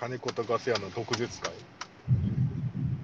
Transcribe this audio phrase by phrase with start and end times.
[0.00, 1.52] 金子とガス屋の毒舌会。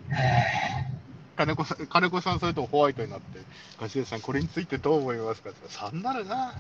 [1.37, 3.39] 金子さん、金子さんそれとホワイトになって、
[3.79, 6.55] ガス屋さんこれについてどう思いますかってさんなるな。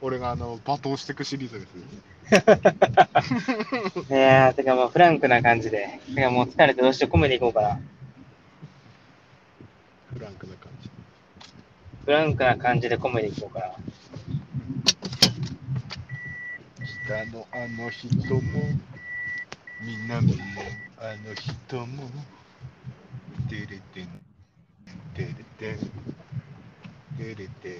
[0.00, 1.72] 俺があの、罵倒していくシリーズです。
[4.12, 5.98] いやー、てかもうフランクな感じで。
[6.14, 7.80] てかもう疲れてどうしてコメディ行こうかな。
[10.14, 10.90] フランクな感じ。
[12.04, 13.74] フランクな感じでコメディ行こうかな。
[17.08, 18.40] 下のあの人も、
[19.80, 20.62] 南の
[20.98, 22.10] あの人も、
[23.48, 24.22] てれてん、
[25.14, 25.78] てれてん、
[27.16, 27.78] てれてん。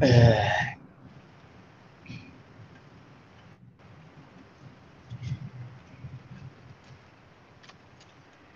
[0.00, 0.78] え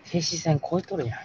[0.06, 1.18] ー、停止線超えとるやん。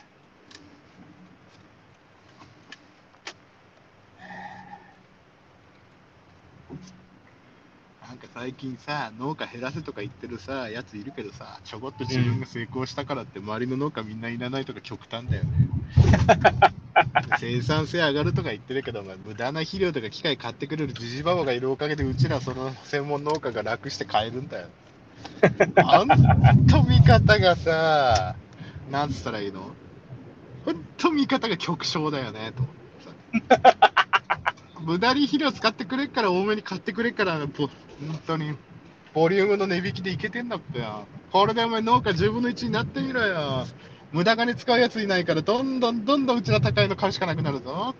[8.07, 15.49] なんか最近さ、農家減らせとか言ってるさ、やついるけどさ、ちょこっと自分が成功したからって周りの農家みんないらないとか極端だよね。
[17.41, 24.67] 生産性上がるとか言ってるけど、まあ、無駄な肥料とか機械買ってくれるじじばばがいるおかげで、うちらその専門農家が楽して買えるんだよ。
[25.83, 26.07] あん
[26.67, 28.35] と見方がさ、
[28.91, 29.71] なんつったらいいの？
[30.63, 32.71] ほんと見方が極小だよね、と思
[33.47, 33.86] ってさ。
[34.81, 37.71] 無駄に肥料使ってくれっから多めに買ってくれっから、ぼ本
[38.25, 38.55] 当に、
[39.13, 41.07] ボリュームの値引きでいけてんだってよ。
[41.31, 43.65] これでお前農家10分の1になってみろよ。
[44.11, 47.95] 無駄金使うやついないから、どんどんどんどんうちの高いの買うしかなくなるぞ。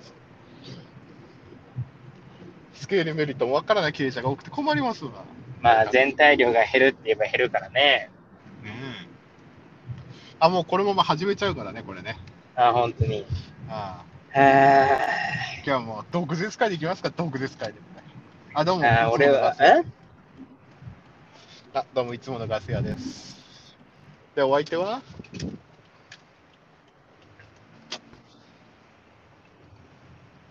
[2.74, 5.12] スケールメリットもわからない経営者が多くて困りますわ。
[5.62, 8.10] まあ全体量が減るって言えば減るからね。
[8.64, 8.70] うん。
[10.40, 12.18] あ、もうこれもまあ始めちゃうからね、これね。
[12.56, 13.26] あ、本当に。
[13.70, 14.98] あああ
[15.58, 17.80] 今日はもう毒舌会でいきますか、毒舌会で。
[18.54, 18.84] あ、どうも。
[18.84, 19.84] ーあー、俺は、え？
[21.74, 23.38] あ、どうもいつものガス屋です。
[24.36, 25.02] で、お相手は？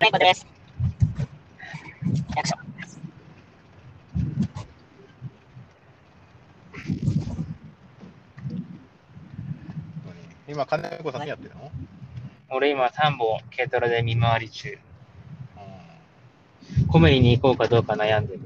[0.00, 0.46] ネコです。
[2.36, 2.56] 役所。
[10.48, 11.70] 今、金子さん何やってるの、
[12.56, 14.70] 俺今3本軽トラで見回り中。
[14.70, 14.78] うん
[16.88, 18.40] コメディに行こうかどうか悩んでる。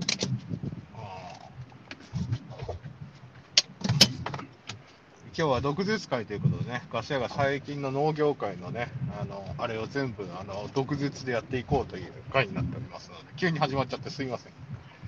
[5.36, 8.88] 今日は毒舌会ということでね、ガス屋が最近の農業界のね、
[9.20, 14.52] あの、あれを全部、あの、毒舌でやっていこうという会になっておりますので、急に始まっちゃってすいません。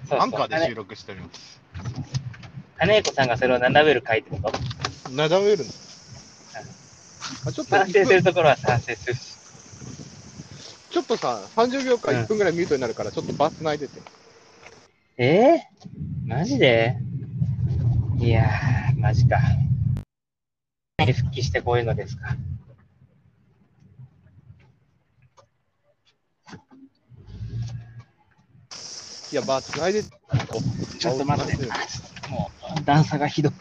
[0.08, 0.46] そうアンカそう。
[0.46, 1.60] ーで収録しております。
[2.78, 4.50] 金子さんがそれを斜める回ってこ
[5.08, 5.10] と？
[5.12, 5.66] なだめるのあ
[7.42, 9.20] ちょっと賛成するところは賛成するし。
[10.90, 14.00] ちょっとさ、30秒間うん1分ぐらいミュートになるから、ちょっとバスないでて。
[15.16, 15.60] えー、
[16.26, 16.96] マジで？
[18.18, 19.40] いやー、マジか。
[20.98, 22.36] 復帰してこういうのですか。
[29.32, 30.02] いや、バスないで。
[30.02, 32.28] ちょっと待ってあ。
[32.30, 33.52] もう、段差がひどい。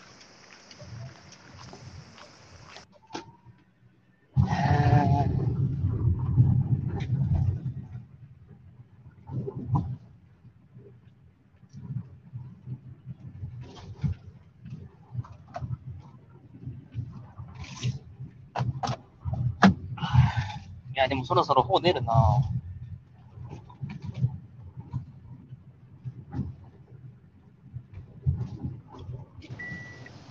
[21.32, 22.14] そろそろ方出るな。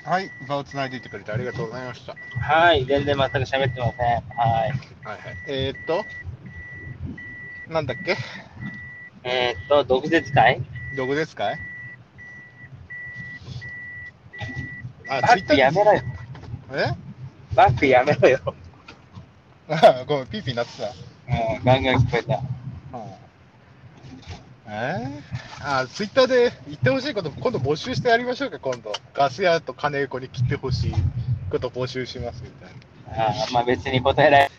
[0.04, 2.14] はい、場をつないでいてくれてありがとうございました。
[2.38, 4.22] はい、全然全く喋ってません。
[4.36, 4.68] はい。
[4.68, 4.70] はい
[5.06, 5.18] はい。
[5.48, 6.04] えー、っと、
[7.72, 8.18] なんだっけ？
[9.24, 10.60] えー、っと、毒舌会？
[10.98, 11.58] どこですかい
[15.08, 16.02] あ、バックやめろよ。
[16.72, 16.92] え？
[17.54, 18.54] バックやめろよ。
[19.70, 20.88] あ ごめん、ピーピーになってた。
[20.88, 22.40] うん、ガンガン聞こえた。
[24.72, 28.92] えー、あ、ツイッターで言ってほしいこと、今度募集してやりましょうか、今度。
[29.14, 30.94] ガス屋と金子に切ってほしい
[31.50, 32.68] こと募集しますみたい
[33.18, 33.28] な。
[33.28, 34.50] あーまあ別に答えられ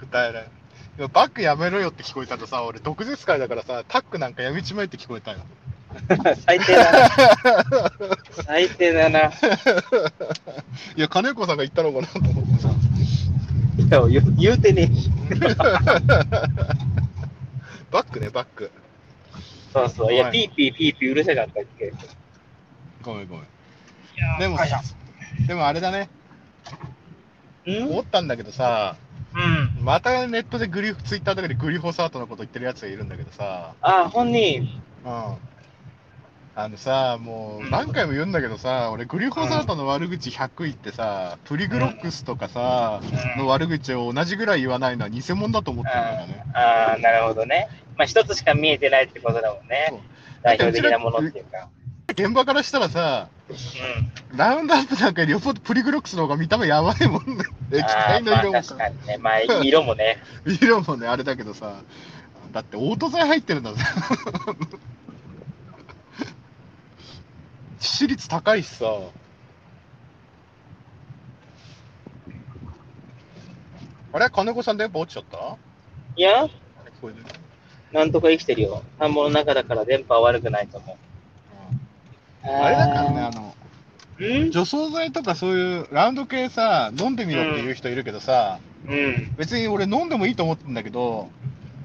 [0.00, 0.48] 答えない。
[0.96, 5.38] でもバックやめろよって聞こえたとさ、俺、毒舌会だからさ、タックなんかやめちまえって聞こえたよ。
[6.46, 7.08] 最低だな。
[8.46, 9.20] 最低だな。
[9.20, 9.32] い
[10.96, 12.41] や、金子さんが言ったのかなと思ってさ。
[13.78, 15.10] いや言う言うてねえし。
[17.90, 18.70] バックね、バック。
[19.72, 20.12] そうそう。
[20.12, 21.92] いや、はいピーピーピーピーうるさかったっけ。
[23.02, 23.46] ごめんごめん。
[24.38, 24.58] でも、
[25.46, 26.08] でもあれだね、
[27.66, 27.88] うん？
[27.90, 28.96] 思ったんだけどさ、
[29.34, 29.84] うん。
[29.84, 34.68] またネットでグリフ、ツイッターとかでグリホサートのこと言ってるやつがいるんだけどさ、あ、本人。
[35.04, 35.36] うん。
[36.54, 43.00] あのさ、もう何回も言うんだけどさ、俺、グリホサートの悪口100言ってさ、プリグロックスとかさ、
[43.38, 46.44] の悪口を同じぐらい言わないのは偽物だと思ってるんだよね。
[46.52, 47.68] ああ、なるほどね。
[47.96, 50.02] まあ、一つしか見えてないってことだもんね。
[50.42, 51.68] 代表的なものっていうか。
[52.08, 54.36] 現場からしたらさ、うん。
[54.36, 57.44] ラウンドアップなんかよりよっぽどプリグロックスの方が見た目やばいもんね。
[57.72, 59.16] 液体の色も確かにね。
[59.16, 60.18] まあ、色もね。
[60.44, 61.76] 色もね、あれだけどさ、
[62.52, 63.82] だってオート剤入ってるんだぜ。
[67.82, 68.86] 致死率高いしさ。
[74.12, 74.30] あれ？
[74.30, 75.38] 金子さん電波落ちちゃった？
[75.38, 75.56] あ
[76.14, 76.48] いや、
[77.92, 78.84] なんとか生きてるよ。
[79.00, 80.96] 田んぼの中だから電波は悪くないと思う。
[82.48, 83.54] あれだからね、あの、
[84.20, 84.50] うん？
[84.52, 89.34] 除草剤とかそういうラウンド系さ、飲んでみろっていう人いるけどさ、うん。
[89.36, 91.30] 別に俺飲んでもいいと思ってんだけど、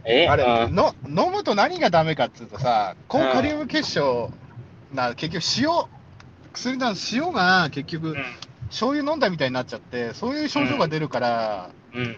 [0.05, 0.27] え？
[0.27, 4.31] あれ、うんの飲むと何がダメかっていうとさ、高カリウム結晶
[4.93, 5.87] な、結局塩、
[6.53, 8.15] 薬の塩が結局、
[8.69, 12.01] 醤油飲んだみたいになっちゃって、そういう症状が出るから、うん。
[12.01, 12.17] うん。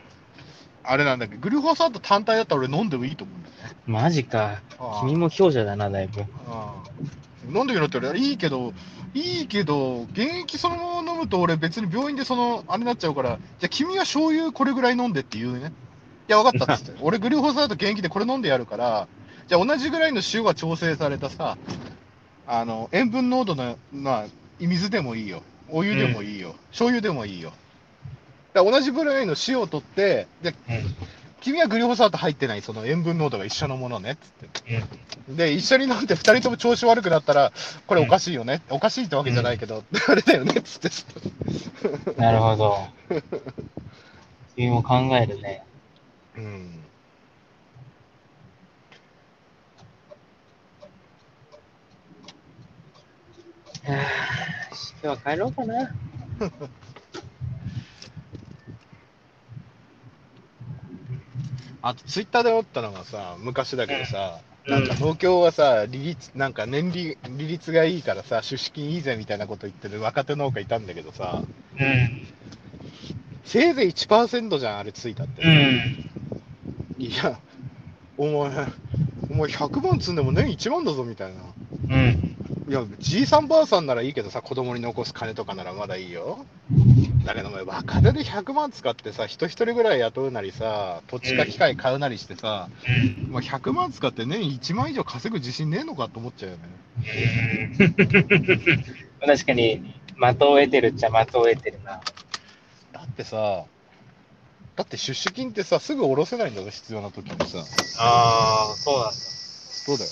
[0.83, 3.75] あれなんだけど、グルフォサート単体だったら俺飲んでもいいと思うんだよね。
[3.85, 4.61] マジか。
[5.01, 6.21] 君も強者だな、だいぶ。
[7.53, 8.73] 飲んでみろって俺いいけど、
[9.13, 15.71] いいけど、現役そのまま飲むと俺別に病院でその、あれになっちゃうから、じゃあ君は醤油これぐらい飲んでって言うね。
[16.27, 16.97] いや、分かったっつって。
[17.01, 19.07] 俺グルフォサート現役でこれ飲んでやるから、
[19.47, 21.57] じゃあ同じぐらいの塩が調整されたさ、
[22.51, 24.25] あの、塩分濃度の、まあ、
[24.59, 25.43] 水でもいいよ。
[25.69, 26.55] お湯でもいいよ。
[26.71, 27.53] 醤油でもいいよ。
[28.53, 30.55] だ同じぐらいの塩を取って、で、うん。
[31.41, 34.83] 君はグリホサート入ってないその塩分濃度が一緒のものねっつって。
[35.29, 35.35] うん。
[35.37, 37.53] で、一緒に飲んで二人とも調子悪くなったら、
[37.85, 38.63] これおかしいよね。
[38.71, 40.89] おかしいってわけじゃないけど、あれだよねって。
[42.19, 42.87] なるほど。
[44.57, 45.63] 君も考えるね。
[46.35, 46.83] うん。
[55.01, 55.91] 今日は帰ろうかな。
[61.81, 71.43] あと、ツイッターで思ったのがさ、昔だけどさ、うんなんか東京はさ、利率、なんか年利、利率がいいからさ、出資金いいぜみたいなこと言ってる若手農家いたんだけどさ、
[71.79, 72.23] うん。
[73.43, 75.41] せいぜい1%じゃん、あれついたって。
[75.41, 75.97] うん。
[76.99, 77.39] いや、
[78.17, 78.67] お前、
[79.29, 81.41] お前100万積んでも年1万だぞみたいな。
[81.89, 82.28] うん。
[82.69, 86.45] いや、じいさんばあさんならいいけどさ、子供に残す金とかならまだいいよ。
[87.25, 92.69] だけどお前、若手で100万使ってさ、人一人ぐらい雇うなりさ、土地か機械買うなりしてさ、
[93.25, 93.31] うん。
[93.31, 96.63] まあ、100万使って年1万以上稼ぐ自信ねえのかと思っちゃうよね。
[99.25, 102.01] 確かに、的を得てるっちゃ的を得てるな。
[102.91, 103.63] だってさ、
[104.75, 107.65] だって出資金ってさ、すぐ下ろせないんだぞ、必要な時にさ。
[107.97, 109.11] ああ、そうなんだ。
[109.13, 110.11] そうだよ。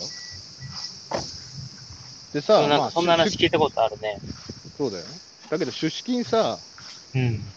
[2.34, 4.22] でさ、なんかそんな話出聞いたことあるね。
[4.78, 5.22] そうだよ。
[5.50, 6.64] だけど出資金さ、
[7.14, 7.54] うん。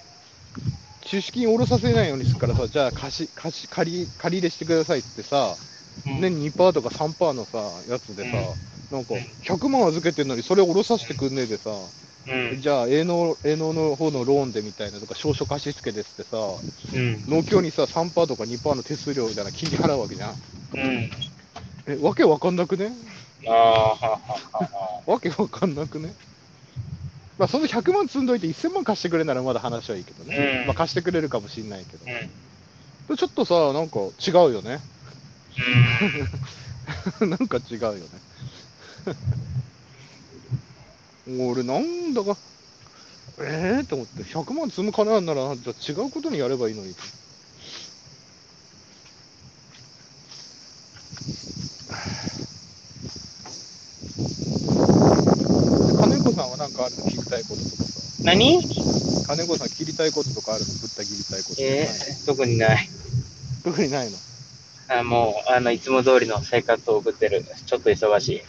[1.02, 5.58] 出資金下ろさせないようにするからさ、じゃあ貸し、貸し、借り、借り入れしてくださいってさ、
[6.16, 8.58] 年2%とか3%のさ、やつでさ、
[8.90, 11.92] なんかうん100万預けてんのにそれ下ろさせてくんねえでさ、
[12.26, 12.60] うん。
[12.60, 16.38] じゃあ営農、営農の方のローンでみたいなとか、証書貸し付けですってさ、
[16.92, 17.24] うん。
[17.28, 20.38] 農協にさ、3%とか2%の手数料みたいな金利払うわけじゃん。
[20.74, 21.10] うん。
[21.86, 23.19] え、わけわかんなくね？
[23.46, 24.20] ああ、はは
[24.52, 25.02] はは。
[25.06, 26.14] わけわかんなくね？
[27.38, 30.36] まあ、その100万積んどいて1000万貸してくれならまだ話はいいけどね。
[30.36, 32.04] うんまあ、貸してくれるかもしんないけど。
[33.08, 33.16] うん。
[33.16, 34.80] ちょっとさ、なんか違うよね。
[37.20, 38.22] なんか違うよね。
[41.26, 42.38] 俺、なんだか、
[43.38, 46.96] ええー、と思って、100万積む金あんなら、じゃあ違うことにやればいいのに。
[55.94, 58.24] 金子さんはなんかあるの聞きたいこととかさ。
[58.24, 58.62] 何？
[59.26, 62.88] 金子さん切りたいこととかあるのぶった切りたいこととか、えー、特にない。
[63.62, 64.16] 特にないの？
[64.88, 67.44] あもう、あの、いつも通りの生活を送ってる。
[67.66, 68.40] ちょっと忙しい。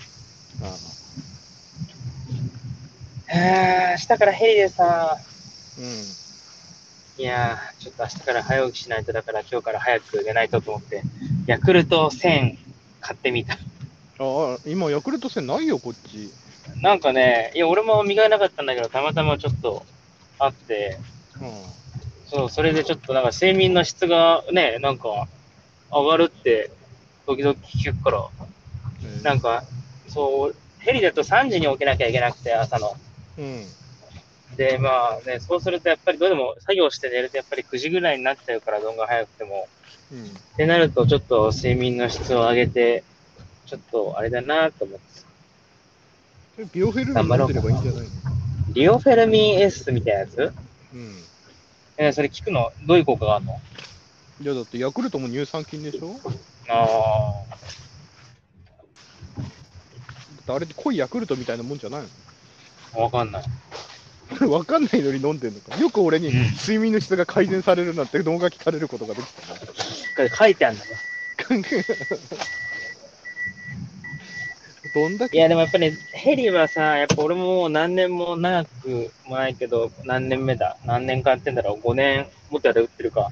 [0.63, 0.69] ああ
[3.93, 5.17] 明日からヘリでさ、
[5.77, 7.21] うん。
[7.21, 11.03] いやー、ちょっと明日から早起きしないと、だから今日から早く寝ないとと思って、
[11.45, 12.57] ヤクルト1000
[13.01, 13.53] 買ってみた。
[13.53, 13.57] あ
[14.19, 16.31] あ、今、ヤクルト戦ないよ、こっち。
[16.81, 19.85] なんかね、いや、俺も磨いなかったんだけど、たまたまちょっと
[20.39, 20.97] あって、
[21.39, 21.51] うん。
[22.27, 25.27] そう、それでちょっとなんか睡眠の質がね、なんか
[25.91, 26.71] 上がるって、
[27.25, 28.25] 時々聞くから、
[29.03, 29.63] えーなんか、
[30.07, 32.95] そう、ヘリだと3時に起きなきゃいけなくて、朝の。
[33.37, 33.65] うん。
[34.57, 39.67] で、まあね、そうするとやっぱりどうでも作業して寝るとやっぱり9時ぐらいになっちゃうから、どんが早くても。
[40.11, 40.25] うん。
[40.25, 43.03] ってなると、ちょっと睡眠の質を上げて、
[43.65, 45.20] ちょっとあれだなと思って。
[46.61, 48.07] えビオフェルミン飲んでればいいんじゃないの？
[48.73, 50.37] リオフェルミン S みたいなやつ？
[50.93, 51.15] うん。
[51.97, 52.71] えーそれ聞くの？
[52.85, 53.59] どういう効果があるの？
[54.41, 56.15] いやだってヤクルトも乳酸菌でしょ？
[56.69, 57.55] あだ
[60.41, 62.01] ってあれって濃いヤクルトみたいなもんじゃない
[62.95, 63.43] あ、わかんない。
[64.39, 65.77] の わかんないのに飲んでんのか？
[65.77, 69.59] よく俺にうん睡眠の質が改善されるなんて動画聞かれることができたな。
[69.59, 69.65] こ
[70.17, 70.91] れ書いてあるんだね。
[74.93, 80.77] どんだけいや、でもやっぱり、ヘリはさ、やっぱ俺も何年も長くもないけど、何年目だ？
[80.85, 83.31] 何年間やってんだろう ?5 年、もっとやで打ってるか。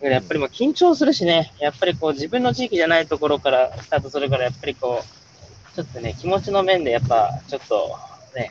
[0.00, 7.96] やっぱりもう緊張するしね、やっぱりこう自分の地域じゃないところからスタートするから、やっぱりこう、ちょっとね、気持ちの面でやっぱちょっと
[8.34, 8.50] ね、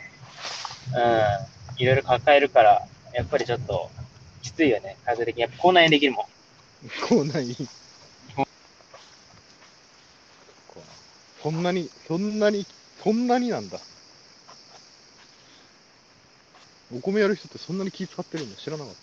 [0.95, 3.89] うん、いろいろ抱えるから、やっぱりちょっと
[4.41, 5.41] きついよね、風的に。
[5.41, 6.25] やっぱ口内炎できるもん。
[7.07, 7.55] こうない。
[11.43, 12.65] そんなに、そんなに、
[13.03, 13.77] そんなになんだ。
[16.95, 18.93] お米やる人ってそんなに気使ってるんだ知らなかっ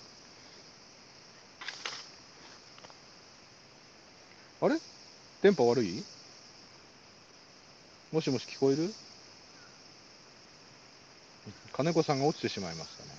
[4.60, 4.66] た。
[4.66, 4.76] あれ？
[5.42, 6.02] 電波悪い？
[8.10, 8.90] もしもし聞こえる？
[11.74, 13.10] 金子さんが落ちてしまいましたね。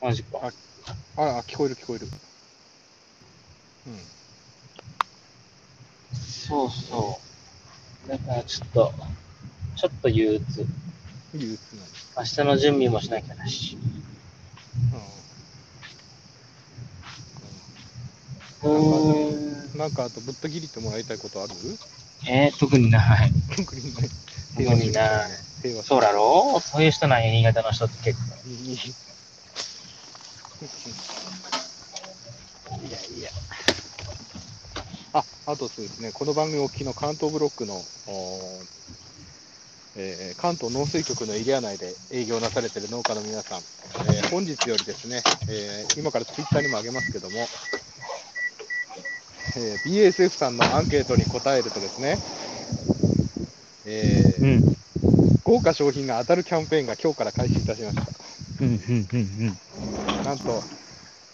[0.00, 0.52] マジか。
[1.16, 2.06] ああ、聞こえる聞こえる。
[3.88, 4.23] うん。
[6.46, 7.20] そうそ
[8.06, 8.08] う。
[8.08, 8.92] だからちょっと、
[9.76, 10.66] ちょっと憂鬱。
[11.34, 11.96] 憂鬱なんで
[12.26, 12.38] す。
[12.40, 13.78] 明日の準備もしなきゃだし。
[18.62, 19.78] うーん。
[19.78, 21.52] なんかあとぶった切りってもらいたいことある？
[22.28, 23.32] えー、特にない。
[23.56, 24.10] 特にない。
[24.56, 25.30] 特にない。
[25.82, 26.60] そうだろう？
[26.60, 28.24] そういう人なんや、新潟の人って結構。
[28.48, 28.74] い
[32.90, 33.30] やいや。
[35.46, 37.88] あ、あとそうですね、この番組お聞きの関東ブロックの、
[39.94, 43.62] えー関東農水局のエリア内で営業なされている農家の皆さん、
[44.02, 47.50] えー本日よりですね、えー今からツイッターにも上げますけども、
[49.54, 52.22] えー BASF さんのアンケートに答えるとですね、
[53.84, 54.66] えーうん。
[55.44, 58.12] 豪華商品が当たるキャンペーンが今日から開始いたしました。
[58.60, 59.60] うん、うん、うん、
[60.22, 60.66] なんと、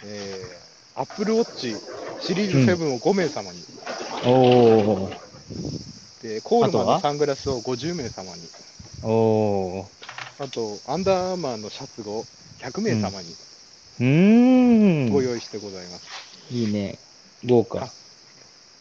[0.02, 1.82] えー、Apple Watch
[2.18, 3.79] シリーズ7を5名様に、うん。
[4.26, 5.30] おー。
[6.20, 8.48] でコールマンのサングラスを50名様に、
[9.02, 10.10] おー。
[10.38, 12.24] あと、アンダーアーマーのシャツを
[12.58, 13.28] 100名様に
[14.00, 15.10] うーん。
[15.12, 16.04] ご用意してございます。
[16.50, 16.98] いいね。
[17.44, 17.94] 豪華。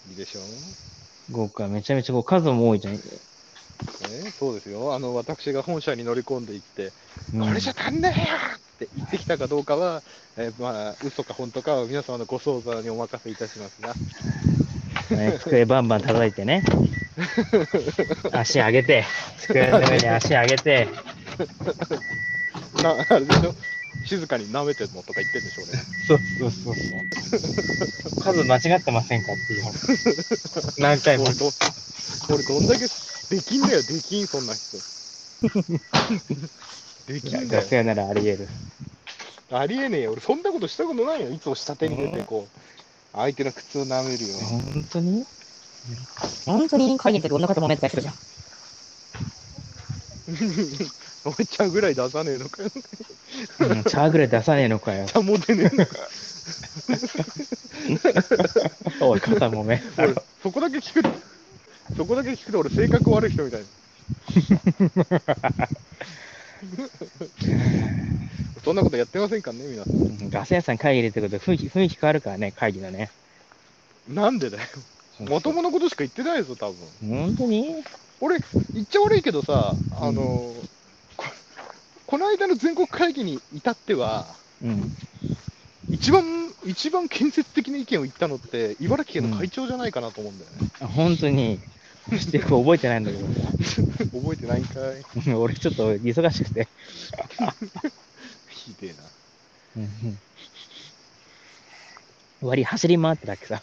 [0.08, 0.44] いいでしょう、
[1.32, 1.68] 豪華。
[1.68, 2.96] めちゃめちゃこう数も多いじゃん。
[4.00, 4.94] ね、そうですよ。
[4.94, 6.94] あの、私が本社に乗り込んでいって、
[7.34, 10.04] うんこれじゃ足んねえよって言ってきたかどうかは、
[10.36, 13.98] えーまあ、嘘か本当かは皆様のご想像にお任せいたしますが、
[15.10, 16.64] ね、机バンバン叩いてね。
[18.32, 19.06] 足上げて、
[19.40, 20.88] 机の上に足上げて、
[22.82, 23.56] なあれでしょ？
[24.06, 25.74] 静かに舐めてるのとか言ってんでしょうね。
[26.08, 28.22] そうそうそうそう。
[28.22, 29.64] 数間違ってませんかっていう。
[30.78, 31.34] 何回も俺。
[31.36, 31.52] ど、
[32.30, 32.88] 俺どんだけ
[33.30, 34.78] できんだよ、できん、そんな人。
[37.08, 37.84] できんだよ。
[37.84, 38.48] ならあり得る。
[39.52, 40.12] ありえねえよ。
[40.14, 41.32] 俺そんなことしたことないよ。
[41.32, 42.79] いつも下手に出てこう、
[43.20, 44.38] 相手の靴を舐めるよ。
[44.40, 45.26] 本当に？
[46.46, 48.14] 本当に会議の時女方もめったりするじゃん。
[51.26, 52.70] おいちゃんぐらい出さねえのかよ。
[53.60, 55.06] うん、チャーぐらい出さねえのかよ。
[55.06, 55.96] ちゃんも出ねえのか。
[59.02, 59.82] おい、肩もめ。
[59.98, 61.10] 俺、そこだけ聞く、
[61.98, 63.68] そこだけ聞くと俺性格悪い人みたいな。
[68.70, 70.30] そんなことやってませんからね、皆さん。
[70.30, 73.10] ガス屋さん会議入れてくると雰囲気雰囲気変わるからね、会議のね。
[74.08, 74.64] なんでだよ。
[75.28, 76.76] まともなことしか言ってないぞ、多分。
[77.10, 77.84] 本当に？
[78.22, 78.40] 俺、
[78.76, 80.54] 言っちゃ悪いけどさ、あの、
[81.18, 81.26] こ
[82.06, 84.28] この間の全国会議に至っては、
[84.64, 84.92] うん。
[85.90, 90.70] 一番、一番建設的な意見を言ったのって、茨城県の会長じゃないかなと思うんだよね。
[90.80, 91.60] あ本当に。
[92.18, 93.26] して覚えてないんだけど
[94.20, 95.02] 覚えてないんかい。
[95.02, 95.10] さ。
[95.38, 96.68] 俺ちょっと忙しくて。
[98.70, 99.04] ひでえな。
[99.78, 100.20] うん
[102.42, 103.62] 割り走り回ってたっけさ。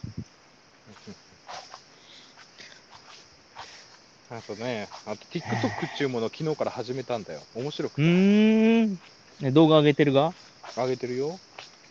[4.28, 7.40] あとね、あと TikTok っていうものを昨日から始めたんだよ。
[7.54, 8.02] 面白くうて。
[8.02, 8.98] ーん。
[9.40, 10.34] ね動画上げてるが？
[10.76, 11.38] あげてるよ。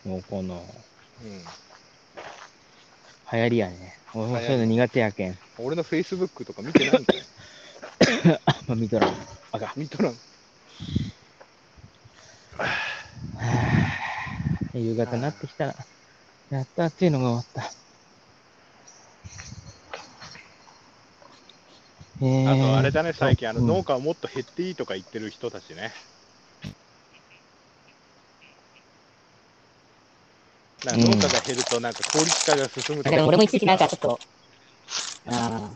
[0.04, 0.62] もうこの、
[1.24, 1.42] うん。
[3.32, 3.98] 流行りやね。
[4.14, 5.38] 俺もそういうの苦手やけん。
[5.58, 7.16] 俺の Facebook とか見てないんかい。
[8.44, 9.14] あんま見とらん。
[9.52, 9.80] あかん。
[9.80, 10.18] 見とらん。
[14.78, 15.74] 夕方になってきたら、
[16.50, 17.72] やったっていうのが終わった。
[22.22, 25.92] えあとあれだね、最近あのうん農家はもっと減っていいとか言ってる人たちね。
[30.84, 33.16] なんか農家が減るとなんか効率化が進むとか。
[33.16, 34.18] でも俺も一時期なんかちょっと、
[35.26, 35.70] あ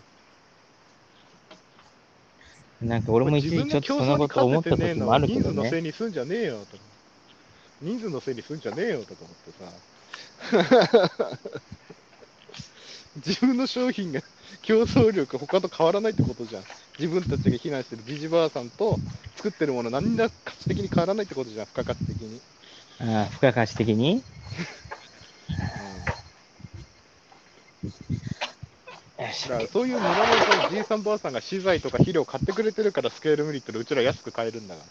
[2.80, 5.44] なんか俺も一時ちょっとそんなこと思った時もあるけどね。
[5.44, 6.78] 人数のせいにすんじゃねえよと。
[7.80, 11.40] 人数のせいにすんじゃねえよとか思ってさ。
[13.16, 14.20] 自分の商品が
[14.62, 16.64] 競争力他と変わらないってことじゃん。
[16.98, 18.98] 自分たちが避難してるジジバーさんと
[19.36, 22.40] 作ってるもの何ら価値的に変わらないってことじゃん、付加価値的に。
[23.00, 24.22] ああ、付加価値的に？
[29.18, 34.84] よしだからそういう村のさじいさんばあさんが資材とか肥料買ってくれてるからスケールメリットでうちら安く買えるんだか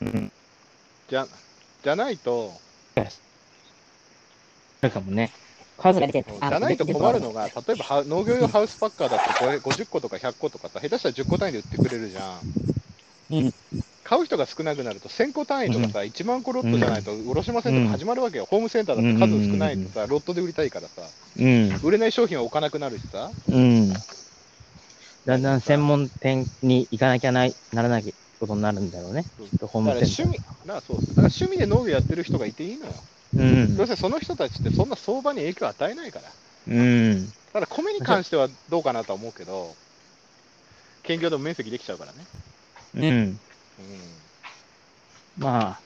[0.00, 0.06] ら。
[0.08, 0.32] うん。
[1.08, 1.26] じゃ
[1.82, 2.52] じゃないと、
[4.80, 5.32] あるかもね。
[5.76, 6.26] 数が出てる。
[6.40, 12.46] じゃないと困るのが、例えばは農業用ハウスパッカーだってこれ50個とか100個とかさ、下手したら10個単位で売ってくれるじゃん。
[13.30, 13.52] うん。
[14.02, 18.46] 買う人が少なくなると1000個単位とかさ、1万個ロットじゃないと卸しませんとか始まるわけよ。
[18.46, 21.78] ホームセンターだって数少ないとさ、ロットで売りたいからさ、うん。
[21.82, 23.92] 売れない商品は置かなくなるしさ、うん。
[25.26, 29.24] だんだん専門店に行かなきゃないならないことになるんだろうね。
[29.60, 30.32] ホーだからムセンター。
[30.32, 32.92] 趣味、なそうだから趣味で農業やってる人がいていいのよ。
[33.36, 33.86] うんどう。
[33.86, 36.74] せその人たちってそんな相場に影響を与えないから。
[36.74, 37.32] うん。
[37.52, 39.74] ただ米に関してはどうかなとは思うけど、
[41.02, 42.18] 兼業でも面積できちゃうからね。
[42.94, 43.04] うん。
[43.04, 43.38] うん
[45.38, 45.80] まあ、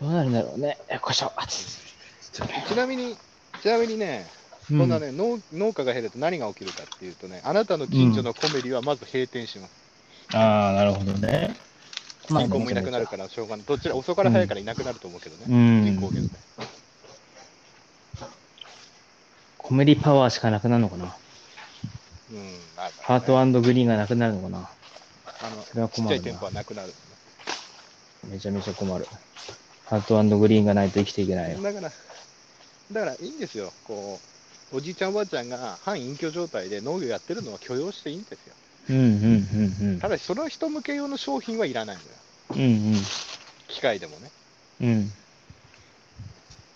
[0.00, 0.78] どうなるんだろうね。
[0.90, 1.32] よっしょ。
[2.66, 3.14] ちなみに、
[3.62, 4.26] ちなみにね、
[4.70, 9.81] うんそんなね、農農家が減ると何が起きるかっていうとね、あなたの近所のコメリはまず閉店します。
[10.34, 11.54] ああ、なるほどね。
[12.30, 13.66] まあ人口もいなくなるからしょうがない。
[13.66, 15.44] どちら、遅から早いからいなくなると思うけどね。
[15.48, 16.36] うん人口減って。
[19.58, 21.16] コメディパワーしかなくなるのかな。
[22.30, 22.36] うん、
[22.76, 24.58] なるハートグリーンがなくなるのかな。
[24.58, 26.92] あのそれは困るなちっちゃい店舗はなくなる。
[28.28, 29.06] めちゃめちゃ困る。
[29.86, 31.60] ハートグリーンがないと生きていけないよ。
[31.60, 31.90] だから、
[32.92, 33.72] だからいいんですよ。
[33.84, 34.18] こ
[34.72, 38.54] う、おじいちゃんおばあちゃんが半隠居状態で農業やってるのは許容していいんですよ。
[38.88, 42.08] うんうんうんただし、その人向け用の商品はいらないのよ。
[42.50, 42.94] うん。
[42.94, 43.02] うん
[43.68, 44.30] 機械でもね。
[44.80, 44.88] うん。
[44.88, 45.12] うん。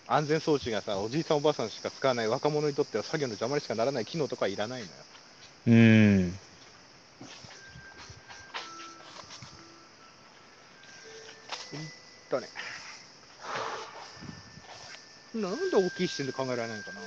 [0.07, 4.91] 安全装置がさ、おじいさんおばあさんしか使わない若者にとっては作業の邪魔にしかならない機能とかはいらないのよ。
[5.67, 6.39] うん。
[12.29, 12.47] だね。
[15.33, 16.99] なんで大きい視点で考えられないのかな。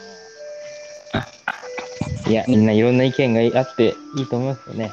[2.30, 4.92] いや、みんないろんな意見があっていいと思いますよね。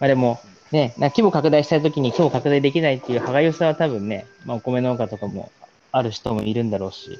[0.00, 0.38] まあでも、
[0.70, 5.50] ね、な規模拡大したいときに規模拡大できないっていう歯がゆさは多分ね、まあお米農家とかも
[5.92, 7.18] ある人もいるんだろうし、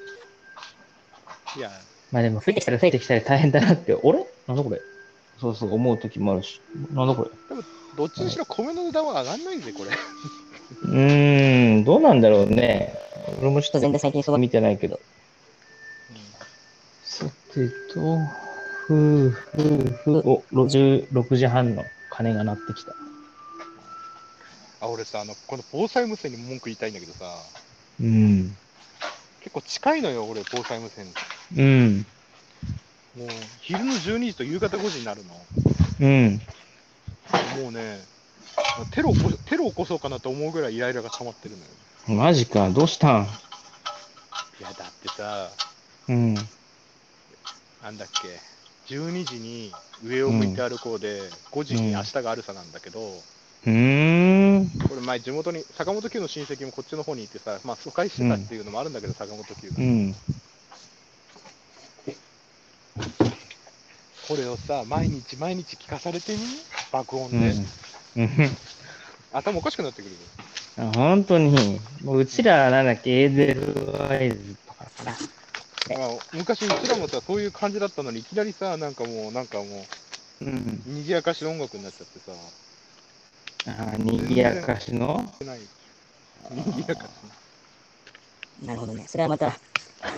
[1.56, 1.70] いや、
[2.12, 4.26] まあでも増えてきたら増えてきたら大変だなって、あれ？
[4.46, 4.80] なんだこれ？
[5.40, 6.60] そうそう思うときもあるし、
[6.92, 7.30] なんだこれ？
[7.96, 9.90] どっちにしろ米の値段は上がんないんで、これ。
[10.82, 12.92] うーん、どうなんだろうね。
[13.40, 15.00] 俺もちょっと全然最近そう見てないけど。
[17.04, 18.18] さてと、
[18.86, 22.92] ふうふうふう、お、6時半の鐘が鳴ってきた。
[24.80, 27.42] あ、俺さ、あの、この防災無線に文句言いたいんだけどさ、
[28.00, 28.56] うん。
[29.40, 31.06] 結構近いのよ、俺、防災無線。
[31.56, 32.06] うん。
[33.16, 33.28] もう、
[33.60, 35.46] 昼の12時と夕方5時になるの。
[36.00, 36.40] うん。
[37.62, 38.04] もうね、
[38.90, 39.12] テロ
[39.46, 41.70] テロ起こそうかなと思うぐらいイライラが溜まってるのよ。
[42.06, 43.24] マジか、どうしたん？
[44.60, 45.52] いや、だってさ、
[46.08, 46.34] うん。
[47.82, 48.40] なんだっけ、
[48.86, 49.70] 12時に
[50.02, 53.24] 上を向いて歩こうで、5時に明日があるさなんだけど、
[53.66, 54.70] うーん。
[54.88, 59.74] これ前地元に、坂本九の親戚もこっちの方にいてさ、まあ疎開してたっていうのもあるんだけど、坂本九が。
[59.78, 60.14] うん。
[64.28, 66.38] これをさ、毎日毎日聞かされてみ？
[66.92, 67.38] 爆音うで。
[67.38, 67.66] ん。
[68.16, 68.50] うん。
[69.32, 70.18] 頭おかしくなってくるよ。
[70.76, 75.16] あ本当に、もううちらなんだっけ、エーデルワイズとかか
[75.90, 79.90] あ、昔うちらもさ、そういう感じだったのに、いきなりさ、なんかもう、なんかも
[80.40, 80.82] うん。
[80.86, 82.32] う、賑やかしの音楽になっちゃってさ、
[83.66, 85.38] あにぎやかしの？
[85.40, 85.70] ない。
[86.50, 87.12] 賑やかし。
[88.60, 89.06] なるほどね。
[89.08, 89.60] それはまた、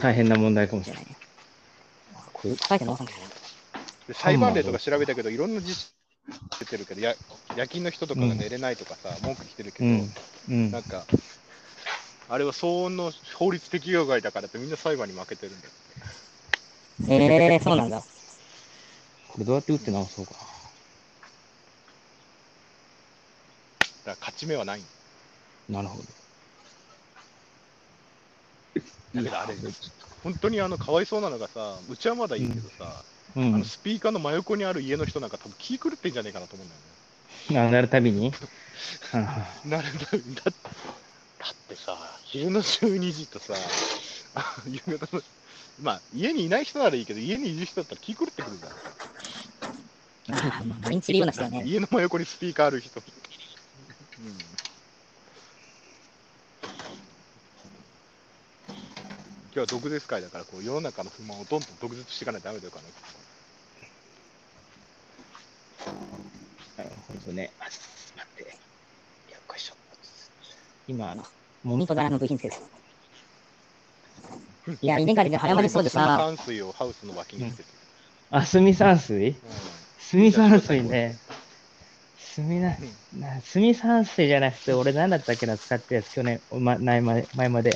[0.00, 1.16] 大変な問題かもしれない。
[2.32, 3.32] これ、書いて直さんからな。
[4.08, 5.94] で裁判例とか調べたけど、いろんな実施
[6.60, 7.16] 出てるけど、や
[7.54, 10.14] 夜勤の人とかが寝れないとかさ、文句来てるけど、うん。
[10.48, 10.82] うんなん。
[12.28, 15.72] か、あれは騒音の法律適用外だからってみんな裁判に負けてるんだよ。
[17.08, 17.14] え
[17.54, 18.02] えー、そうなんだ。
[19.28, 20.46] これどうやって打って直そうかだか
[24.12, 24.88] ら勝ち目はないんだ
[25.68, 25.82] な。
[25.82, 26.08] なるほど。
[29.14, 29.56] だけどあれ、
[30.22, 33.64] 本当にあのかわいそうなのがさ、うちはまだいいけどさ、うんあの。
[33.64, 36.96] スピーカーの真横にある家の人なんか多分気狂ってんじゃねえかなと思うんだよね。
[37.50, 38.32] あ なるたびに？
[39.12, 40.06] あ なるだ
[40.50, 40.56] だだ
[41.52, 43.54] ってさ、昼の12時とさ、
[44.34, 45.22] あ夕方の、
[45.82, 48.72] まあ、家にいない人ならいいけど、家にいる人だったら気狂ってくるじゃん。
[50.28, 51.62] あまあ、毎日いるような人はね。
[51.64, 53.00] 家の真横にスピーカーある人。
[53.00, 53.06] うん
[59.56, 62.78] 今日は毒舌会だからこう世の中の不満をどんどん毒舌していかないとダメだよか
[66.76, 66.84] な。
[66.84, 67.50] なるほどね。
[67.58, 67.78] あ待
[68.42, 68.65] って。
[70.86, 71.24] 今、あの、
[71.62, 72.56] もみとだらの部品つけて。
[74.80, 77.68] いや、稲刈りで早まりそうでさ、炭水をハウスの脇につけて。
[78.30, 79.28] あ、炭酸水？
[79.30, 81.18] う炭酸水ね。
[82.36, 82.76] 炭な、
[83.12, 87.70] な炭酸水じゃなくて、俺なんだったっけな、使ってるやつ、去年、ま、前まで、前まで。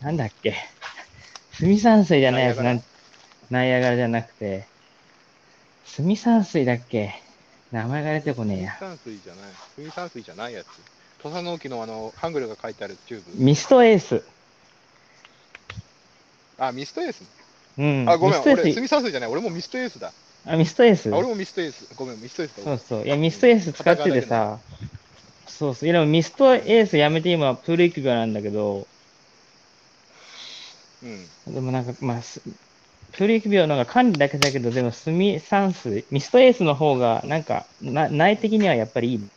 [0.00, 0.56] なんだっけ？
[1.60, 2.82] 炭酸水じゃないやつ、なん、
[3.50, 4.66] ナイアガラじゃなくて、
[5.96, 7.12] 炭酸水だっけ？
[7.70, 8.76] 名前が出てこねえんや。
[8.80, 9.52] 炭水じゃない。
[9.76, 10.66] 炭酸水じゃないやつ。
[11.22, 13.44] 土佐農機のあの、ハングルが書いてあるチューブ？
[13.44, 14.22] ミストエース。
[16.58, 17.22] あ、ミストエース。
[17.76, 18.08] うん。
[18.08, 19.30] あ、ごめん、俺、ミストエース炭酸水じゃない。
[19.30, 20.12] 俺もミストエースだ。
[20.46, 21.12] あ、ミストエース？
[21.12, 21.86] あ、俺もミストエース。
[21.94, 22.62] ごめん、ミストエースだ。
[22.62, 23.06] そうそう。
[23.06, 24.60] いや、ミストエース使っててさ、
[25.46, 25.88] そうそう。
[25.88, 28.88] いや、でもミストエースやめて今、プール育業なんだけど、
[31.02, 31.54] うん。
[31.54, 32.42] でもなんか、まあ、す
[33.12, 39.28] プール育業の方が管理だけだけど、でも炭酸水、ミストエースの方が、なんか、な内的にはやっぱりいい。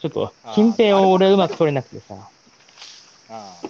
[0.00, 2.30] ちょっとあー、近辺を俺うまく取れなくてさ。
[3.28, 3.68] ああ。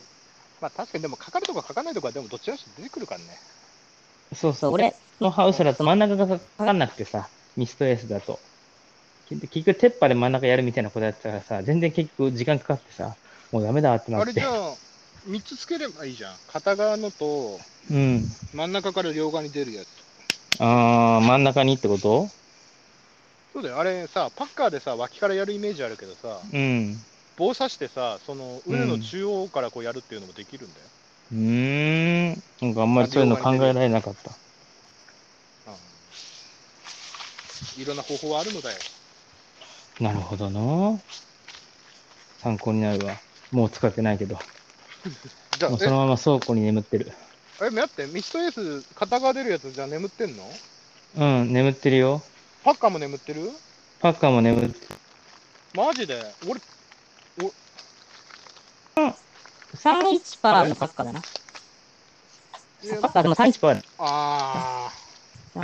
[0.61, 3.39] まあ確かにでもかかるとかかかんないとかでもどっちらしろ出てくるからね。
[4.33, 8.41] そうそう、俺のハウスだと真ん中がかかんなくてさ、ミストエースだと。
[9.27, 13.17] 結局、鉄板で真ん中やるみたいなことやってたからさ、全然結局時間かかってさ、
[13.51, 14.67] もうダメだってなってあれじゃ。
[14.73, 14.77] あ、
[15.27, 16.39] 3つつければいいじゃん。
[16.47, 18.25] 片側のとうん。
[18.53, 19.89] 真ん中から両側に出るやつ。
[20.61, 22.29] あー、真ん中にってこと？
[23.53, 23.79] そうだよ。
[23.79, 27.05] あれさ、パッカーでさ、脇からやるイメージあるけどさ、うん。
[27.37, 30.87] 棒刺してさ、その畝の中央からこうやるっていうのもできるんだよ。
[31.33, 32.43] うーん。
[32.61, 34.31] なんかあんまりそういうの考えられなかった。
[35.67, 35.91] うん
[37.77, 38.77] いろんな方法はあるのだよ。
[40.01, 41.01] なるほどな。
[42.39, 43.21] 参考になるわ。
[43.51, 44.37] もう使ってないけど。
[45.59, 47.13] じゃあもう、そのまま倉庫に眠ってる。
[47.63, 50.51] え、え、待って、ミストエース、片側出るやつじゃあ眠ってんの？
[51.15, 52.23] うん、眠ってるよ。
[52.63, 53.51] パッカーも眠ってる？
[54.01, 54.87] パッカーも眠ってる。
[55.75, 56.23] マジで？
[56.49, 56.61] 俺、
[59.75, 61.21] 31パーのパッカーだな。
[63.01, 64.91] パッカーでも31パーあ
[65.55, 65.63] だ。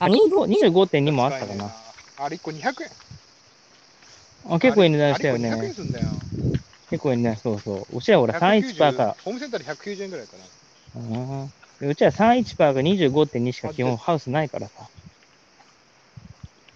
[0.00, 1.72] あ、25 25.2ーもあったかな。。
[2.18, 2.90] あれ1個200円。
[4.50, 5.74] あ、結構いい値段したよあれ1個200ね円。
[5.74, 6.06] すんだよ。
[6.90, 7.96] 結構いい値段、そうそう。
[7.96, 10.44] うちらほら31パーかホームセンターで190円ぐらいかな。
[10.96, 11.00] ら。
[11.00, 14.88] うんでうちら31パーが25.2しか基本ハウスないからさ。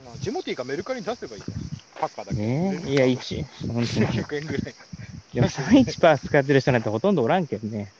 [0.09, 1.61] まあジモティーかメルカリに出せばいいじゃん。
[2.01, 2.39] パッカーだけ。
[2.39, 2.91] ねえ。
[2.91, 4.07] いや、1、本当に。
[4.25, 4.75] 100円ぐらい。
[5.35, 7.93] でも31パー使ってる人なんてほとんどおらんけどね。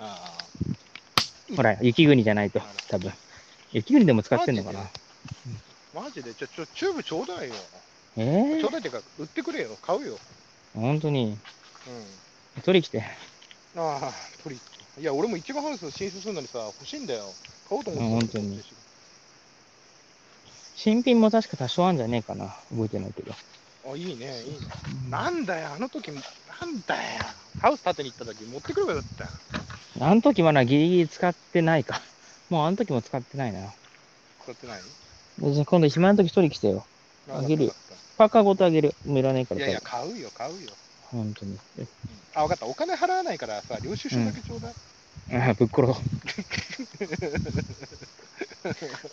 [0.00, 0.36] あ
[1.54, 3.12] ほら、雪国じゃないと、多分。
[3.72, 4.80] 雪国でも使ってんのかな。
[4.80, 4.88] あ。
[5.94, 6.34] マジで？
[6.34, 7.54] ちょ、ちょ、チューブちょうだいよ。
[8.16, 9.76] えちょうだいっていうか、売ってくれよ。
[9.80, 10.18] 買うよ。
[10.76, 11.38] ー、本当に。
[12.58, 12.98] う取り来て。
[12.98, 13.02] ん。
[13.02, 13.04] あ
[13.76, 15.02] あ、取り。
[15.02, 17.32] いや、俺も一番ハウス進出するのにさ、欲しいんだよ。
[17.68, 18.77] 買おうと思ってたんだうん本
[20.78, 22.54] 新品も確か多少あるんじゃねえかな。
[22.70, 23.32] 覚えてないけど。
[23.92, 24.58] あ、いいね、いいね。
[25.10, 26.22] なんだよ、あの時、なん
[26.86, 27.00] だよ。
[27.60, 29.30] ハウス建てに行った時持ってくればよかったよ。
[30.08, 32.00] あの時はな、ギリギリ使ってないか。
[32.48, 33.72] もうあの時も使ってないな。
[34.44, 34.80] 使ってない？
[35.38, 36.86] でじゃあ今度暇な時取り来てよ。
[37.28, 37.74] あげるよ。
[38.16, 38.94] パーカーごとあげる。
[39.04, 40.70] もういらねえからいやいや、多買うよ、買うよ。
[41.10, 41.58] 分本当に。
[41.80, 41.86] え
[42.36, 42.66] あ、分かった。
[42.66, 44.74] お金払わないからさ、領収書だけちょうだい。
[45.30, 45.96] あぶっころ。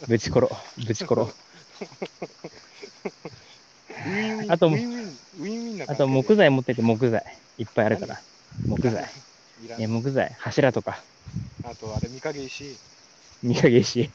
[0.07, 0.49] ぶちころ。
[0.77, 1.29] ぶちころ。
[4.05, 6.35] ウィンウィン、あとウィンウィン、ウィンウィンなあと木材。
[6.35, 7.23] 材持ってて木材。
[7.57, 8.23] いっぱいあるから。
[8.65, 9.09] 木材。
[9.57, 10.35] いらんいや、木材。
[10.39, 11.03] 柱とか。
[11.63, 12.79] あと、あれ、御影石。
[13.41, 14.13] 見影石。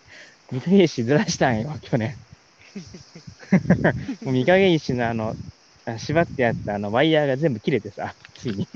[0.50, 2.18] 見影石ずらしたんよ、去年。
[4.24, 5.36] もう見影石のあの、
[5.84, 8.68] あ縛ってやったあのワイヤーが全部切れてさ、ついに。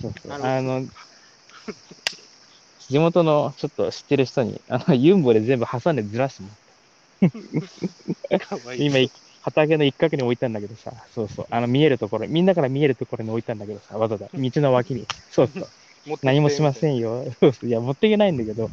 [0.00, 0.32] そうそう。
[0.32, 0.88] あの、
[2.78, 6.58] 地元のちょっと知ってる人に、あの、ユンボで全部挟んでずらしてもらっ
[8.78, 8.98] 今、
[9.40, 11.46] 畑の一角に置いたんだけどさ、そうそう。
[11.50, 15.08] あの、見えるところ、みんなから見えるところに置いたんだけどさ、わざわざ、 道の脇に。
[15.28, 15.72] そうそう。
[16.22, 16.94] 何もしません。
[16.94, 17.24] んよ。
[17.62, 18.70] いや、持っていけないんだけど、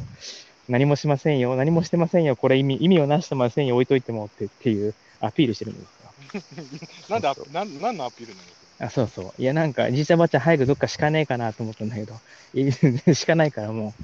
[0.68, 1.56] 何もしませんよ。
[1.56, 2.36] 何もしてませんよ。
[2.36, 3.74] これ意味、意味をなしてませんよ。
[3.76, 6.14] 置いといてもってっていうアピールしてるんですよ。
[7.08, 8.48] なんでアピ、なん、なんのアピールなの？
[8.78, 9.42] あ、そうそう。
[9.42, 12.20] いや、なんか、じいちゃんばあちゃん早くどっか敷かねえかなと思ったんだけど、
[12.52, 13.94] い敷かないからも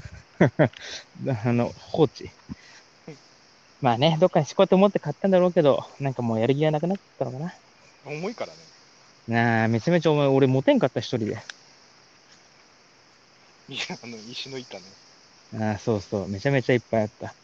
[1.26, 2.32] う、あの、放置。
[3.80, 7.54] まあね、どっかにしこうと思って買ったんだろうけど、なんかもうやる気がなくなったのかな。
[8.04, 8.58] 重いからね。
[9.28, 11.38] なあ、めちゃめちゃお前、俺持てんかった、一人で。
[13.68, 14.82] いや、あの、石の板ね。
[15.54, 17.34] ああ、そうそう、めちゃめちゃいっぱいあった。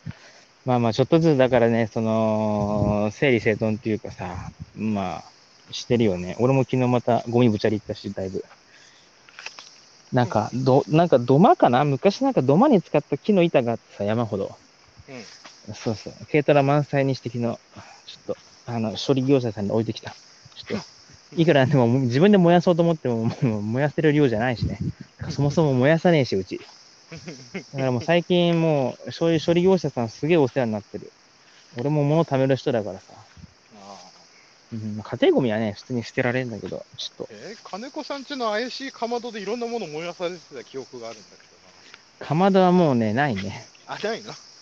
[0.65, 5.25] まあまあ、ちょっとずつだからね、その、整理整頓っていうかさ、まあ、
[5.71, 6.37] してるよね。
[6.41, 8.43] 俺も昨日またゴミぶちゃり行ったし、だいぶ。
[10.13, 11.85] なんか、ど、なんか土間かな？
[11.85, 14.57] 昔なんか土間に使った木の板があってさ、山ほど。
[15.09, 15.25] うん。
[15.73, 16.15] そうそう。
[16.31, 17.59] 軽トラ満載にして昨日、ちょっ
[18.27, 20.11] と、あの、処理業者さんに置いてきた。
[20.55, 20.87] ちょっと、
[21.37, 24.85] いくらでも自分で燃やそうと思っても、もう燃やせる量じゃないしね。
[25.31, 26.59] そもそも燃やさねえし、うち。
[27.73, 31.13] だからもう最近もう、そういう処理業者さんすげえお世話になってる。
[31.77, 33.15] 俺も物貯める人だからさ。
[34.73, 41.55] うん、家庭ゴミはね、普通に捨てられるんだけど、ちょっと、えー金子さんちの怪しいかまどでいろんなもの燃やされてた記憶があるんだけど
[42.27, 43.69] かまどはもうね、ないね。
[43.87, 43.95] な。
[43.95, 44.31] あ、ないの？
[44.31, 44.54] うん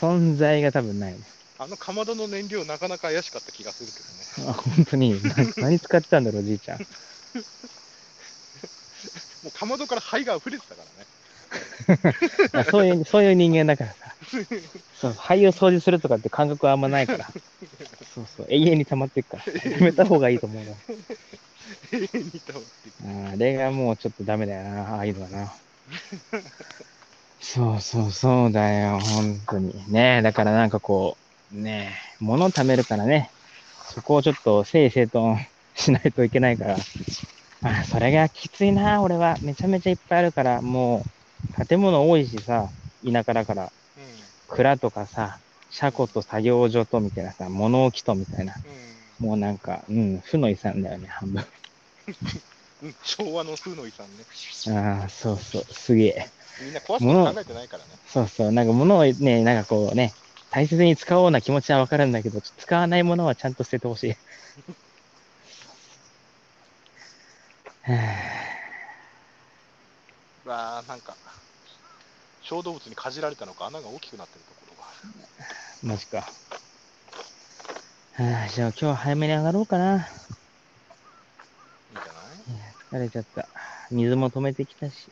[0.00, 1.18] 存在が多分ないね。
[1.58, 3.90] あのかまどの燃料なかなか怪しかった気がする
[4.38, 4.50] けどね。
[4.50, 5.34] あ、本当に、な
[5.68, 6.78] 何使ってたんだろう、じいちゃん。
[9.42, 11.06] もうかまどから灰が溢れてたからね。
[12.52, 14.14] あそういう、そういう人間だからさ。
[14.94, 17.26] そう、灰を掃除するとかって感覚はあんまないから。
[18.14, 19.70] そうそう、永遠に溜まっていくから。
[19.70, 20.70] やめた方がいいと思うな。
[21.92, 25.52] 永遠に溜まっていくああれがもうちょっとダメだよな、ああいうのはな。
[27.40, 29.90] そうそうそうだよ、本当に。
[29.90, 31.16] ねだからなんかこ
[31.52, 33.30] う、ね物貯めるからね、
[33.94, 35.38] そこをちょっと整理整頓
[35.74, 36.76] しないといけないから。
[37.62, 39.36] あそれがきついな、俺は。
[39.42, 41.04] めちゃめちゃいっぱいあるから、も
[41.60, 42.68] う、建物多いしさ、
[43.04, 43.68] 田舎だから、う
[44.48, 45.38] 蔵とかさ、
[45.70, 48.54] 車庫と作業所とみたいなさ、物置とみたいな。
[49.22, 49.26] ん。
[49.26, 51.44] もうなんか、うん、負の遺産だよね、半分。
[52.82, 52.88] うん。
[52.88, 54.24] うん、昭和の風の遺産ね。
[54.74, 56.32] ああ、そうそう、すげえ。
[56.60, 57.98] みんな壊すこと考えてないからね。
[58.06, 60.14] そうそう、なんか物をね、なんかこうね、
[60.50, 64.14] 大切に使おうな気持ちはわかるんだけど、使わないものはちゃんと捨ててほしい。
[67.82, 67.94] は
[70.44, 71.16] わあなんか、
[72.40, 75.24] 小動物にかじられたのか穴が大きくなってるところがある。
[75.38, 75.46] あ
[75.86, 76.26] マジか。
[78.12, 80.08] はあ、じゃあ今日は早めに上がろうかな。
[82.90, 83.46] 疲れちゃった。
[83.90, 85.10] 水も止めてきたし。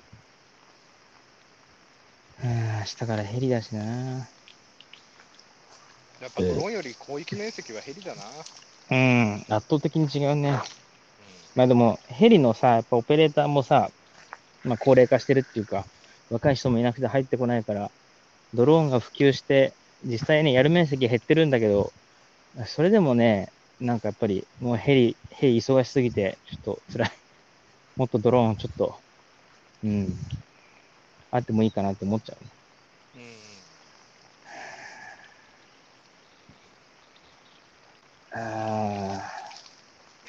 [2.39, 3.83] はあ、明日からヘリだしな。
[3.83, 4.29] や
[6.29, 8.23] っぱドローンより広域面積はヘリだな。
[8.91, 10.59] うん、圧倒的に違うね。
[11.55, 13.91] まあでも、ヘリのさ、やっぱオペレーターもさ、
[14.65, 15.85] まあ高齢化してるっていうか、
[16.31, 17.91] 若い人もいなくて入ってこないから、
[18.55, 21.93] ドローンが普及して、実際ね、やる面積減ってるんだけど、
[22.65, 27.26] それでもね、なんかやっぱり、もうヘリ、ヘリ忙しすぎて、ちょっと辛い。
[27.97, 29.01] もっとドローンちょっと、
[29.83, 30.09] うん、
[31.31, 32.51] あってもいいかなって思っちゃうね。
[33.15, 33.23] うん。
[33.23, 33.27] うん。
[38.39, 39.33] ああ、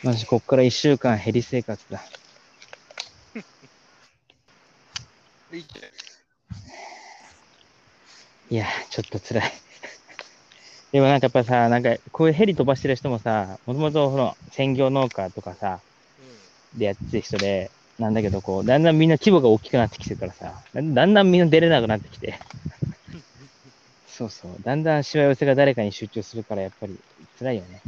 [0.04, 2.02] マジこっから一週間ヘリ生活だ。
[8.50, 9.52] いや、ちょっと辛い。
[10.94, 15.82] でもなんかやっぱさ、なんかこういうヘリ飛ばしてる人もさ、もともとその専業農家とかさ、
[16.74, 22.40] でやってる人で、なんだけどこう、だんだんみんな規模が大きくなってきてるからさ、だんだんみんな出れなくなってきて。
[24.06, 24.58] そうそう。
[24.62, 27.00] だんだんしわ寄せが誰かに集中するからやっぱり
[27.38, 27.84] 辛いよね。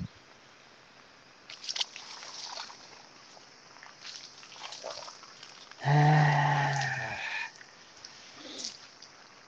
[5.82, 5.92] は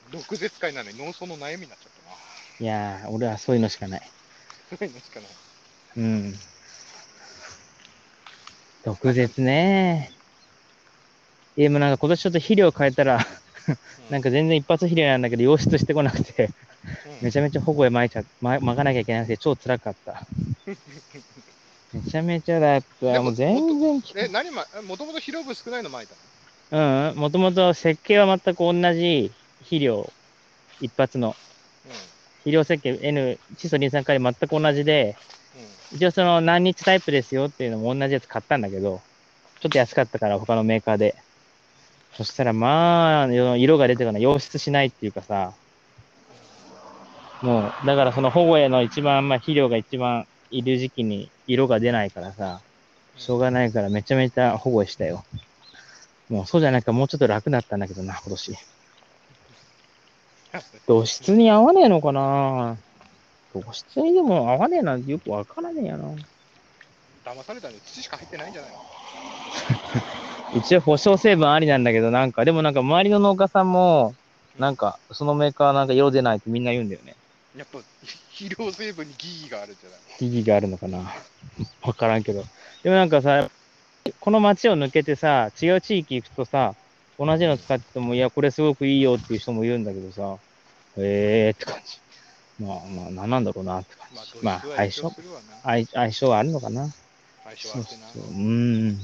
[0.06, 0.12] うん。
[0.12, 2.16] 毒舌会なのに農村の悩みになっちゃったな。
[2.16, 2.64] ぁ。
[2.64, 4.12] いやー、俺はそういうのしかない。
[4.70, 5.30] そういうのしかない。
[5.98, 6.34] うん。
[8.84, 10.12] 毒舌ね。
[11.56, 13.26] でもなんか今年ちょっと肥料変えたら、
[14.10, 16.50] なんか全然一発肥料なんだけど、養出してこなくて、
[17.22, 20.26] うん、めちゃめちゃ保護へ撒いちゃ、ま、撒かなきゃいけなくて、超辛かった。
[21.94, 23.22] めちゃめちゃだった。
[23.22, 26.08] もう全然きえ、何ま、もともと疲労分少ないの巻い
[26.72, 27.12] たの？
[27.12, 30.12] うん、もともと設計は全く同じ肥料、
[30.80, 31.36] 一発の。
[32.40, 35.41] 肥料設計 N、窒素リン酸カリ全く同じで、うん。
[35.94, 39.02] 一応その何日タイプですよっていうのも同じやつ買ったんだけど、
[39.60, 41.16] ちょっと安かったから他のメーカーで。
[42.18, 45.54] そしたらまあ、色が出てから溶出しないっていうかさ、
[47.42, 52.62] もう、だからその保護への一番、まあ肥料が一番いる時期に色が出ないからさ、
[53.18, 55.24] しょうがないからめちゃめちゃ保護したよ。
[56.30, 58.58] もうそうじゃなきゃもうちょっと楽だったんだけどな、今年。
[60.88, 62.78] 土質に合わねえのかな
[63.54, 66.06] 土質にでも合わねえなんてよくわからねえやな。
[67.26, 68.78] 騙されたのに土しか入ってないんじゃないの？
[70.60, 74.16] 一応保証成分ありなんだけど、なんか、でもなんか周りの農家さんも、
[74.58, 77.16] なんか、そのメーカーなんか色出ないってみんな言うんだよね。
[77.56, 77.80] やっぱ、
[78.32, 80.00] 肥料成分に疑義があるんじゃない？
[80.28, 81.14] 意義があるのかな
[81.84, 82.44] わからんけど。
[82.84, 83.50] でもなんかさ、
[84.20, 86.76] この街を抜けてさ、違う地域行くとさ、
[87.18, 90.38] 同じの使ってても、いや、これすごくいいよっていう人もいるんだけどさ、
[90.98, 92.01] へえーって感じ。
[92.62, 94.34] まあまあ、なんなんだろうなって感まあ、じ。
[94.42, 95.12] まあ、相性？
[95.64, 96.94] 相、相性はあるのかな？
[97.44, 97.84] 相性そう。
[97.84, 98.24] そう。
[98.24, 99.00] うーん。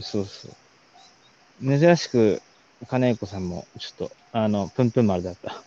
[0.00, 0.48] そうそ
[1.60, 1.78] う。
[1.78, 2.42] 珍しく、
[2.88, 5.64] 金子さんも、ちょっと、あの、プンプン丸だった。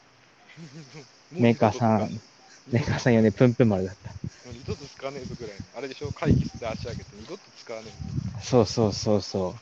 [1.31, 2.21] メーカーさん、
[2.65, 4.15] メーカーさんよね、プンプン丸だった。
[4.45, 5.77] 二度と使わねえぞぐらいの。
[5.77, 6.11] あれでしょ？
[6.11, 7.91] 会議室で足上げて二度と使わね
[8.41, 9.61] そうそうそうそう。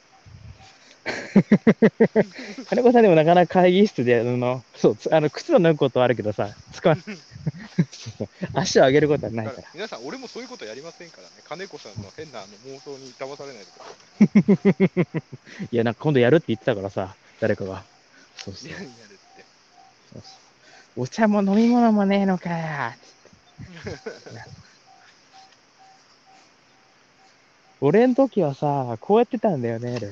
[2.65, 6.95] 金子さんでもなかなか会議室で、あの、そう、つあの、靴を脱ぐことはあるけどさ、使わ
[8.53, 9.35] 足を上げることはえ。
[9.35, 9.67] ないから。
[9.73, 11.29] 皆さん、俺もそういうことやりませんからね。
[11.47, 13.85] 金子さんの変なあの妄想に騙されないでくだ
[14.79, 15.27] さ
[15.71, 17.83] いや、なんか今度やるって言ってたからさ、誰かが。
[18.37, 18.93] そうそうやるって。
[20.13, 20.27] そうそ
[20.99, 22.93] うお茶も飲み物もねえのかよ。
[27.81, 30.11] 俺ん時はさ、こうやってたんだよね、レオ。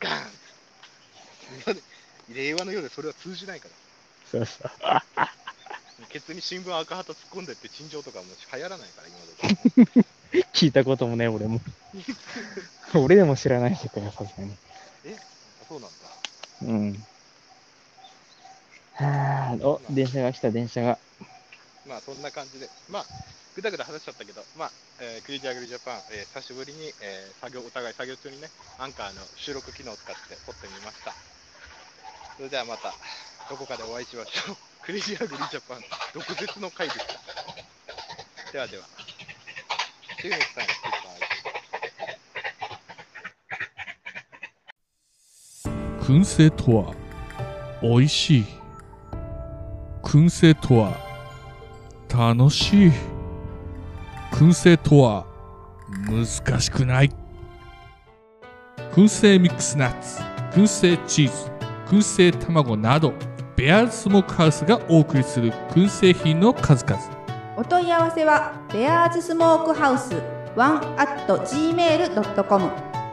[0.00, 1.86] ガーン
[2.34, 3.85] 令和の世でそれは通じないから。
[4.30, 4.68] そうそう。
[6.08, 10.06] ケツに新聞赤旗突っ込んでって陳情とかもう流行らないから、今時。
[10.52, 11.60] 聞いたこともね、俺も。
[12.94, 14.56] 俺でも知らない世界はさすがに。
[15.04, 15.16] え
[15.68, 15.96] そうなんだ。
[16.62, 17.06] うん。
[18.94, 20.98] はあ、お、電車が来た、電車が。
[21.86, 23.04] まあそんな感じで、まあ、
[23.54, 31.12] ぐだぐだ話しちゃったけど、まあ、えークリティアグリジャパン、えー久しぶりに、えー作業、お互い作業中にね、アンカーの収録機能を使って撮ってみました。
[32.36, 32.92] それではまた、
[33.48, 34.56] どこかでお会いしましょう。
[34.82, 38.52] クリティアグリジャパン、毒舌の回でした。
[38.52, 38.84] ではでは。
[40.20, 40.66] See you next time.
[45.62, 46.06] Goodbye.
[46.06, 46.94] 燻製とは
[47.82, 48.44] 美味しい
[50.02, 50.96] 燻製とは
[52.08, 52.92] 楽しい
[54.30, 55.26] 燻製とは
[56.08, 57.10] 難しくない
[58.92, 61.50] 燻製ミックスナッツ燻製チーズ
[61.86, 63.12] 燻製卵など
[63.56, 67.02] ベアーズスモークハウスがお送りする燻製品の数々。
[67.56, 70.22] お問い合わせはベアーズスモークハウス
[70.54, 72.70] ワン at gmail.com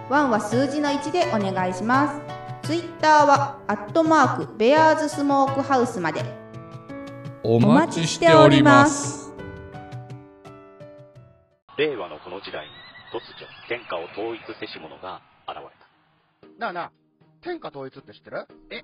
[0.10, 2.21] ワンは数字の1でお願いしま
[2.62, 2.67] す。
[2.67, 6.25] ツイッターはアットマークベアーズスモークハウスまで。
[7.41, 9.34] お待ちしております。
[11.77, 12.71] 令和のこの時代に
[13.13, 16.60] 突如天下を統一せし者が現れた。
[16.60, 16.91] なあなあ、
[17.41, 18.45] 天下統一って知ってる？
[18.69, 18.84] え、